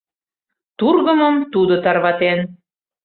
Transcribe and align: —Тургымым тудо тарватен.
—Тургымым 0.79 1.35
тудо 1.53 1.73
тарватен. 1.83 2.39